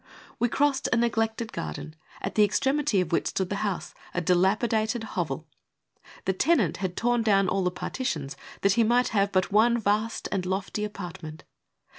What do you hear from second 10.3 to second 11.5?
and lofty apartment.